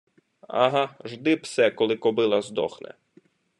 [0.63, 2.91] ага жди, псе, коли кобила здохне